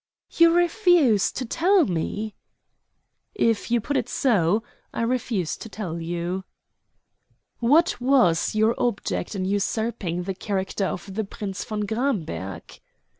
"You 0.31 0.51
refuse 0.51 1.31
to 1.33 1.45
tell 1.45 1.85
me?" 1.85 2.33
"If 3.35 3.69
you 3.69 3.79
put 3.79 3.95
it 3.97 4.09
so, 4.09 4.63
I 4.91 5.03
refuse 5.03 5.55
to 5.57 5.69
tell 5.69 6.01
you." 6.01 6.43
"What 7.59 7.97
was 8.01 8.55
your 8.55 8.73
object 8.81 9.35
in 9.35 9.45
usurping 9.45 10.23
the 10.23 10.33
character 10.33 10.85
of 10.85 11.13
the 11.13 11.23
Prince 11.23 11.63
von 11.63 11.81
Gramberg?" 11.81 12.79